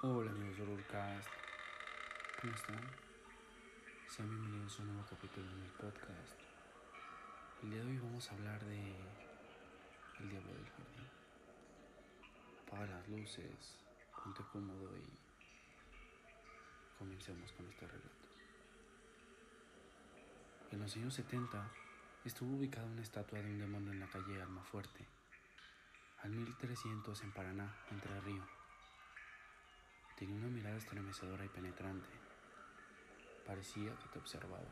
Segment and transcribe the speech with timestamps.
[0.00, 0.64] Hola amigos de
[2.40, 2.80] ¿cómo están?
[4.06, 6.38] Sean bienvenidos a un nuevo capítulo de mi podcast.
[7.64, 8.94] El día de hoy vamos a hablar de
[10.20, 11.08] El Diablo del Jardín.
[12.64, 13.76] Apaga las luces,
[14.22, 15.18] ponte cómodo y
[16.96, 18.28] comencemos con este relato.
[20.70, 21.72] En los años 70
[22.24, 25.04] estuvo ubicada una estatua de un demonio en la calle Almafuerte,
[26.22, 28.57] al 1300 en Paraná, Entre Ríos.
[30.78, 32.08] Estremecedora y penetrante.
[33.44, 34.70] Parecía que te observaba.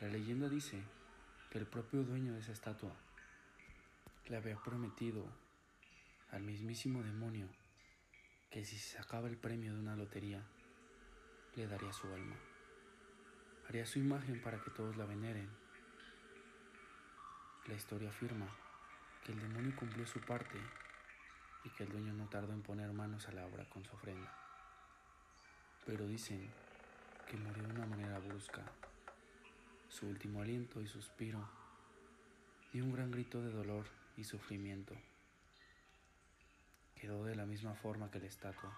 [0.00, 0.82] La leyenda dice
[1.50, 2.92] que el propio dueño de esa estatua
[4.26, 5.26] le había prometido
[6.30, 7.48] al mismísimo demonio
[8.50, 10.42] que si se sacaba el premio de una lotería,
[11.54, 12.36] le daría su alma.
[13.68, 15.48] Haría su imagen para que todos la veneren.
[17.66, 18.48] La historia afirma
[19.24, 20.58] que el demonio cumplió su parte
[21.64, 24.32] y que el dueño no tardó en poner manos a la obra con su ofrenda.
[25.86, 26.50] Pero dicen
[27.28, 28.62] que murió de una manera brusca.
[29.88, 31.48] Su último aliento y suspiro
[32.72, 34.94] y un gran grito de dolor y sufrimiento.
[36.94, 38.76] Quedó de la misma forma que la estatua,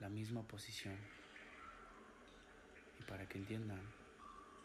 [0.00, 0.96] la misma posición.
[3.00, 3.80] Y para que entiendan,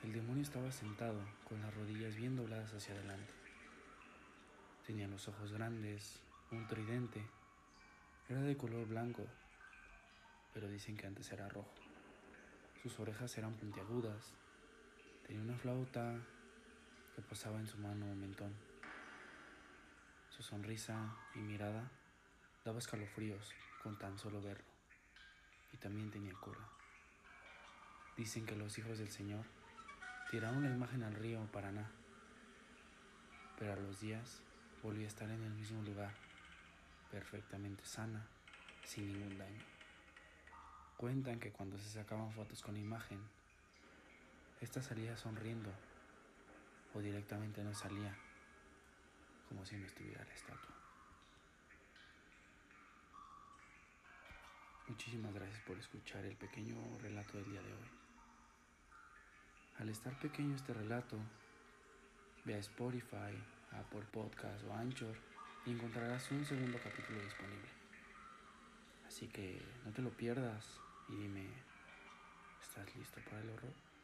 [0.04, 3.34] el demonio estaba sentado con las rodillas bien dobladas hacia adelante.
[4.86, 6.20] Tenía los ojos grandes,
[6.52, 7.26] un tridente.
[8.30, 9.26] Era de color blanco,
[10.54, 11.74] pero dicen que antes era rojo.
[12.82, 14.34] Sus orejas eran puntiagudas.
[15.26, 16.16] Tenía una flauta
[17.16, 18.54] que posaba en su mano un mentón.
[20.30, 21.92] Su sonrisa y mirada
[22.64, 24.66] daba escalofríos con tan solo verlo.
[25.74, 26.70] Y también tenía cola.
[28.16, 29.44] Dicen que los hijos del Señor
[30.32, 31.92] tiraron la imagen al río Paraná,
[33.60, 34.42] pero a los días
[34.82, 36.12] volvió a estar en el mismo lugar
[37.12, 38.26] perfectamente sana,
[38.84, 39.64] sin ningún daño.
[40.98, 43.20] Cuentan que cuando se sacaban fotos con imagen,
[44.62, 45.72] esta salía sonriendo
[46.94, 48.16] o directamente no salía,
[49.48, 50.76] como si no estuviera la estatua.
[54.88, 57.90] Muchísimas gracias por escuchar el pequeño relato del día de hoy.
[59.80, 61.18] Al estar pequeño este relato,
[62.46, 63.38] ve a Spotify,
[63.74, 65.37] Apple Podcast o Anchor
[65.68, 67.68] y encontrarás un segundo capítulo disponible.
[69.06, 70.66] Así que no te lo pierdas
[71.10, 71.46] y dime,
[72.62, 73.97] ¿estás listo para el horror?